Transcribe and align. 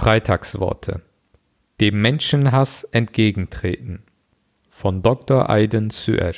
Freitagsworte. 0.00 1.02
Dem 1.78 2.00
Menschenhass 2.00 2.84
entgegentreten. 2.84 4.02
Von 4.70 5.02
Dr. 5.02 5.50
Aiden 5.50 5.90
Suer. 5.90 6.32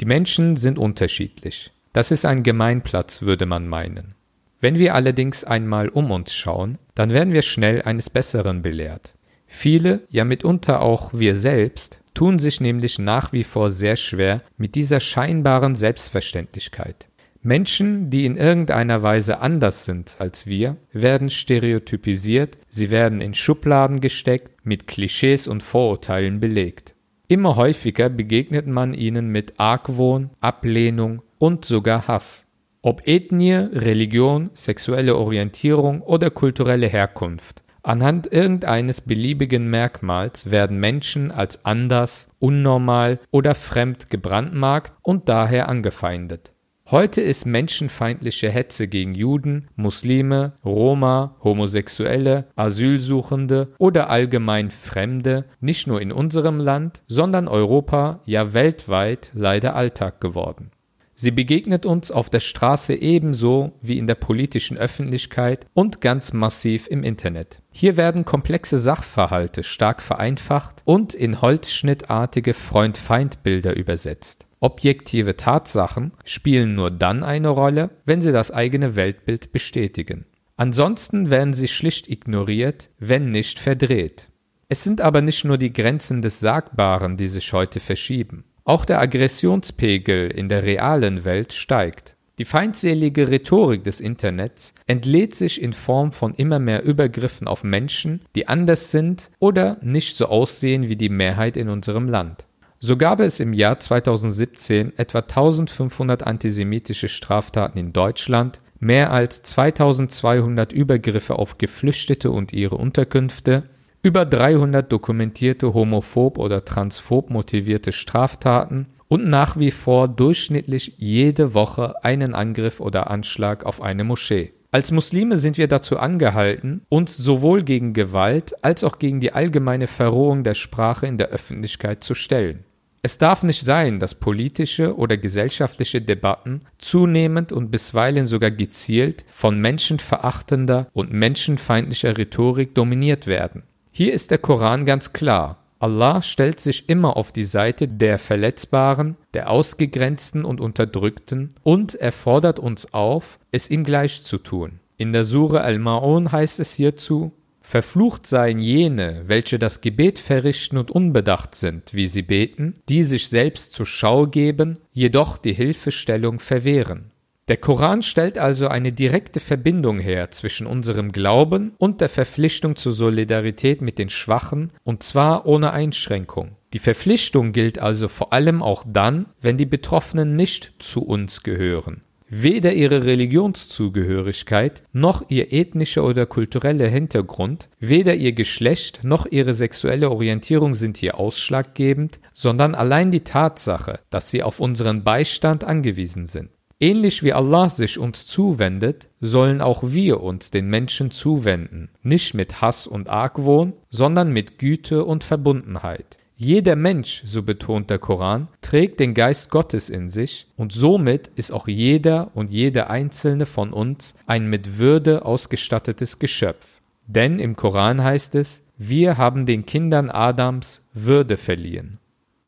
Die 0.00 0.04
Menschen 0.04 0.54
sind 0.54 0.78
unterschiedlich. 0.78 1.72
Das 1.92 2.12
ist 2.12 2.24
ein 2.24 2.44
Gemeinplatz, 2.44 3.22
würde 3.22 3.46
man 3.46 3.66
meinen. 3.66 4.14
Wenn 4.60 4.78
wir 4.78 4.94
allerdings 4.94 5.42
einmal 5.42 5.88
um 5.88 6.12
uns 6.12 6.32
schauen, 6.32 6.78
dann 6.94 7.10
werden 7.10 7.32
wir 7.32 7.42
schnell 7.42 7.82
eines 7.82 8.10
Besseren 8.10 8.62
belehrt. 8.62 9.14
Viele, 9.48 10.06
ja 10.08 10.24
mitunter 10.24 10.82
auch 10.82 11.12
wir 11.14 11.34
selbst, 11.34 11.98
tun 12.14 12.38
sich 12.38 12.60
nämlich 12.60 13.00
nach 13.00 13.32
wie 13.32 13.42
vor 13.42 13.70
sehr 13.70 13.96
schwer 13.96 14.42
mit 14.56 14.76
dieser 14.76 15.00
scheinbaren 15.00 15.74
Selbstverständlichkeit. 15.74 17.07
Menschen, 17.42 18.10
die 18.10 18.26
in 18.26 18.36
irgendeiner 18.36 19.02
Weise 19.02 19.40
anders 19.40 19.84
sind 19.84 20.16
als 20.18 20.46
wir, 20.46 20.76
werden 20.92 21.30
stereotypisiert, 21.30 22.58
sie 22.68 22.90
werden 22.90 23.20
in 23.20 23.32
Schubladen 23.34 24.00
gesteckt, 24.00 24.52
mit 24.64 24.88
Klischees 24.88 25.46
und 25.46 25.62
Vorurteilen 25.62 26.40
belegt. 26.40 26.94
Immer 27.28 27.56
häufiger 27.56 28.08
begegnet 28.08 28.66
man 28.66 28.92
ihnen 28.92 29.28
mit 29.28 29.60
Argwohn, 29.60 30.30
Ablehnung 30.40 31.22
und 31.38 31.64
sogar 31.64 32.08
Hass. 32.08 32.46
Ob 32.82 33.06
Ethnie, 33.06 33.52
Religion, 33.52 34.50
sexuelle 34.54 35.16
Orientierung 35.16 36.02
oder 36.02 36.30
kulturelle 36.30 36.86
Herkunft. 36.86 37.62
Anhand 37.82 38.32
irgendeines 38.32 39.00
beliebigen 39.00 39.70
Merkmals 39.70 40.50
werden 40.50 40.80
Menschen 40.80 41.30
als 41.30 41.64
anders, 41.64 42.28
unnormal 42.38 43.20
oder 43.30 43.54
fremd 43.54 44.10
gebrandmarkt 44.10 44.94
und 45.02 45.28
daher 45.28 45.68
angefeindet. 45.68 46.52
Heute 46.90 47.20
ist 47.20 47.44
menschenfeindliche 47.44 48.48
Hetze 48.48 48.88
gegen 48.88 49.14
Juden, 49.14 49.68
Muslime, 49.76 50.54
Roma, 50.64 51.36
Homosexuelle, 51.44 52.46
Asylsuchende 52.56 53.74
oder 53.76 54.08
allgemein 54.08 54.70
Fremde 54.70 55.44
nicht 55.60 55.86
nur 55.86 56.00
in 56.00 56.12
unserem 56.12 56.58
Land, 56.58 57.02
sondern 57.06 57.46
Europa, 57.46 58.22
ja 58.24 58.54
weltweit 58.54 59.30
leider 59.34 59.76
Alltag 59.76 60.22
geworden. 60.22 60.70
Sie 61.14 61.30
begegnet 61.30 61.84
uns 61.84 62.10
auf 62.10 62.30
der 62.30 62.40
Straße 62.40 62.94
ebenso 62.94 63.72
wie 63.82 63.98
in 63.98 64.06
der 64.06 64.14
politischen 64.14 64.78
Öffentlichkeit 64.78 65.66
und 65.74 66.00
ganz 66.00 66.32
massiv 66.32 66.86
im 66.86 67.02
Internet. 67.02 67.60
Hier 67.70 67.98
werden 67.98 68.24
komplexe 68.24 68.78
Sachverhalte 68.78 69.62
stark 69.62 70.00
vereinfacht 70.00 70.80
und 70.86 71.12
in 71.12 71.42
holzschnittartige 71.42 72.54
Freund-Feind-Bilder 72.54 73.76
übersetzt. 73.76 74.47
Objektive 74.60 75.36
Tatsachen 75.36 76.12
spielen 76.24 76.74
nur 76.74 76.90
dann 76.90 77.22
eine 77.22 77.48
Rolle, 77.48 77.90
wenn 78.04 78.20
sie 78.20 78.32
das 78.32 78.50
eigene 78.50 78.96
Weltbild 78.96 79.52
bestätigen. 79.52 80.26
Ansonsten 80.56 81.30
werden 81.30 81.54
sie 81.54 81.68
schlicht 81.68 82.08
ignoriert, 82.08 82.90
wenn 82.98 83.30
nicht 83.30 83.60
verdreht. 83.60 84.28
Es 84.68 84.82
sind 84.82 85.00
aber 85.00 85.22
nicht 85.22 85.44
nur 85.44 85.56
die 85.56 85.72
Grenzen 85.72 86.20
des 86.20 86.40
Sagbaren, 86.40 87.16
die 87.16 87.28
sich 87.28 87.52
heute 87.52 87.78
verschieben. 87.78 88.44
Auch 88.64 88.84
der 88.84 89.00
Aggressionspegel 89.00 90.30
in 90.30 90.48
der 90.48 90.64
realen 90.64 91.24
Welt 91.24 91.52
steigt. 91.52 92.16
Die 92.38 92.44
feindselige 92.44 93.30
Rhetorik 93.30 93.82
des 93.82 94.00
Internets 94.00 94.74
entlädt 94.86 95.34
sich 95.34 95.62
in 95.62 95.72
Form 95.72 96.12
von 96.12 96.34
immer 96.34 96.58
mehr 96.58 96.84
Übergriffen 96.84 97.48
auf 97.48 97.64
Menschen, 97.64 98.22
die 98.36 98.46
anders 98.46 98.90
sind 98.90 99.30
oder 99.38 99.78
nicht 99.80 100.16
so 100.16 100.26
aussehen 100.26 100.88
wie 100.88 100.96
die 100.96 101.08
Mehrheit 101.08 101.56
in 101.56 101.68
unserem 101.68 102.08
Land. 102.08 102.46
So 102.80 102.96
gab 102.96 103.18
es 103.18 103.40
im 103.40 103.54
Jahr 103.54 103.80
2017 103.80 104.96
etwa 104.96 105.18
1500 105.18 106.24
antisemitische 106.24 107.08
Straftaten 107.08 107.76
in 107.76 107.92
Deutschland, 107.92 108.60
mehr 108.78 109.12
als 109.12 109.42
2200 109.42 110.72
Übergriffe 110.72 111.40
auf 111.40 111.58
Geflüchtete 111.58 112.30
und 112.30 112.52
ihre 112.52 112.76
Unterkünfte, 112.76 113.64
über 114.02 114.24
300 114.24 114.92
dokumentierte 114.92 115.74
homophob 115.74 116.38
oder 116.38 116.64
transphob 116.64 117.30
motivierte 117.30 117.90
Straftaten 117.90 118.86
und 119.08 119.26
nach 119.26 119.58
wie 119.58 119.72
vor 119.72 120.06
durchschnittlich 120.06 120.94
jede 120.98 121.54
Woche 121.54 122.04
einen 122.04 122.36
Angriff 122.36 122.78
oder 122.78 123.10
Anschlag 123.10 123.66
auf 123.66 123.82
eine 123.82 124.04
Moschee. 124.04 124.52
Als 124.70 124.92
Muslime 124.92 125.36
sind 125.36 125.58
wir 125.58 125.66
dazu 125.66 125.98
angehalten, 125.98 126.82
uns 126.90 127.16
sowohl 127.16 127.64
gegen 127.64 127.92
Gewalt 127.92 128.62
als 128.62 128.84
auch 128.84 129.00
gegen 129.00 129.18
die 129.18 129.32
allgemeine 129.32 129.88
Verrohung 129.88 130.44
der 130.44 130.54
Sprache 130.54 131.06
in 131.06 131.18
der 131.18 131.30
Öffentlichkeit 131.30 132.04
zu 132.04 132.14
stellen. 132.14 132.64
Es 133.08 133.16
darf 133.16 133.42
nicht 133.42 133.62
sein, 133.62 134.00
dass 134.00 134.14
politische 134.14 134.94
oder 134.94 135.16
gesellschaftliche 135.16 136.02
Debatten 136.02 136.60
zunehmend 136.76 137.52
und 137.52 137.70
bisweilen 137.70 138.26
sogar 138.26 138.50
gezielt 138.50 139.24
von 139.30 139.58
menschenverachtender 139.58 140.88
und 140.92 141.10
menschenfeindlicher 141.10 142.18
Rhetorik 142.18 142.74
dominiert 142.74 143.26
werden. 143.26 143.62
Hier 143.92 144.12
ist 144.12 144.30
der 144.30 144.36
Koran 144.36 144.84
ganz 144.84 145.14
klar. 145.14 145.64
Allah 145.78 146.20
stellt 146.20 146.60
sich 146.60 146.90
immer 146.90 147.16
auf 147.16 147.32
die 147.32 147.46
Seite 147.46 147.88
der 147.88 148.18
Verletzbaren, 148.18 149.16
der 149.32 149.48
Ausgegrenzten 149.48 150.44
und 150.44 150.60
Unterdrückten 150.60 151.54
und 151.62 151.94
er 151.94 152.12
fordert 152.12 152.58
uns 152.58 152.92
auf, 152.92 153.38
es 153.50 153.70
ihm 153.70 153.84
gleich 153.84 154.22
zu 154.22 154.36
tun. 154.36 154.80
In 154.98 155.14
der 155.14 155.24
Sure 155.24 155.64
Al-Ma'un 155.64 156.30
heißt 156.30 156.60
es 156.60 156.74
hierzu, 156.74 157.32
Verflucht 157.70 158.24
seien 158.24 158.60
jene, 158.60 159.24
welche 159.26 159.58
das 159.58 159.82
Gebet 159.82 160.18
verrichten 160.18 160.78
und 160.78 160.90
unbedacht 160.90 161.54
sind, 161.54 161.92
wie 161.92 162.06
sie 162.06 162.22
beten, 162.22 162.80
die 162.88 163.02
sich 163.02 163.28
selbst 163.28 163.74
zur 163.74 163.84
Schau 163.84 164.26
geben, 164.26 164.78
jedoch 164.90 165.36
die 165.36 165.52
Hilfestellung 165.52 166.38
verwehren. 166.38 167.10
Der 167.48 167.58
Koran 167.58 168.00
stellt 168.00 168.38
also 168.38 168.68
eine 168.68 168.94
direkte 168.94 169.38
Verbindung 169.38 169.98
her 169.98 170.30
zwischen 170.30 170.66
unserem 170.66 171.12
Glauben 171.12 171.74
und 171.76 172.00
der 172.00 172.08
Verpflichtung 172.08 172.74
zur 172.74 172.92
Solidarität 172.92 173.82
mit 173.82 173.98
den 173.98 174.08
Schwachen, 174.08 174.68
und 174.82 175.02
zwar 175.02 175.44
ohne 175.44 175.70
Einschränkung. 175.70 176.56
Die 176.72 176.78
Verpflichtung 176.78 177.52
gilt 177.52 177.78
also 177.78 178.08
vor 178.08 178.32
allem 178.32 178.62
auch 178.62 178.82
dann, 178.88 179.26
wenn 179.42 179.58
die 179.58 179.66
Betroffenen 179.66 180.36
nicht 180.36 180.72
zu 180.78 181.04
uns 181.04 181.42
gehören. 181.42 182.00
Weder 182.30 182.74
ihre 182.74 183.04
Religionszugehörigkeit 183.04 184.82
noch 184.92 185.30
ihr 185.30 185.50
ethnischer 185.50 186.04
oder 186.04 186.26
kultureller 186.26 186.86
Hintergrund, 186.86 187.70
weder 187.80 188.14
ihr 188.16 188.32
Geschlecht 188.32 189.00
noch 189.02 189.24
ihre 189.24 189.54
sexuelle 189.54 190.10
Orientierung 190.10 190.74
sind 190.74 190.98
hier 190.98 191.18
ausschlaggebend, 191.18 192.20
sondern 192.34 192.74
allein 192.74 193.10
die 193.10 193.24
Tatsache, 193.24 194.00
dass 194.10 194.30
sie 194.30 194.42
auf 194.42 194.60
unseren 194.60 195.04
Beistand 195.04 195.64
angewiesen 195.64 196.26
sind. 196.26 196.50
Ähnlich 196.80 197.22
wie 197.22 197.32
Allah 197.32 197.70
sich 197.70 197.98
uns 197.98 198.26
zuwendet, 198.26 199.08
sollen 199.20 199.62
auch 199.62 199.82
wir 199.82 200.22
uns 200.22 200.50
den 200.50 200.68
Menschen 200.68 201.10
zuwenden, 201.10 201.88
nicht 202.02 202.34
mit 202.34 202.60
Hass 202.60 202.86
und 202.86 203.08
Argwohn, 203.08 203.72
sondern 203.88 204.32
mit 204.34 204.58
Güte 204.58 205.04
und 205.04 205.24
Verbundenheit. 205.24 206.18
Jeder 206.40 206.76
Mensch, 206.76 207.22
so 207.24 207.42
betont 207.42 207.90
der 207.90 207.98
Koran, 207.98 208.46
trägt 208.60 209.00
den 209.00 209.12
Geist 209.12 209.50
Gottes 209.50 209.90
in 209.90 210.08
sich 210.08 210.46
und 210.56 210.72
somit 210.72 211.32
ist 211.34 211.50
auch 211.50 211.66
jeder 211.66 212.30
und 212.32 212.48
jede 212.48 212.88
einzelne 212.88 213.44
von 213.44 213.72
uns 213.72 214.14
ein 214.28 214.46
mit 214.46 214.78
Würde 214.78 215.24
ausgestattetes 215.24 216.20
Geschöpf. 216.20 216.80
Denn 217.08 217.40
im 217.40 217.56
Koran 217.56 218.04
heißt 218.04 218.36
es, 218.36 218.62
wir 218.76 219.18
haben 219.18 219.46
den 219.46 219.66
Kindern 219.66 220.10
Adams 220.10 220.82
Würde 220.92 221.38
verliehen. 221.38 221.98